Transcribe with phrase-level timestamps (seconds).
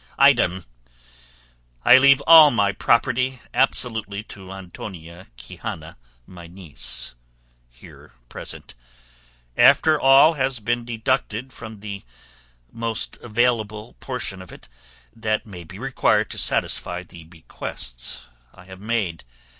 [0.17, 0.65] "Item,
[1.85, 7.13] I leave all my property absolutely to Antonia Quixana my niece,
[7.69, 8.73] here present,
[9.55, 12.01] after all has been deducted from the
[12.71, 14.67] most available portion of it
[15.15, 18.25] that may be required to satisfy the bequests
[18.55, 19.23] I have made.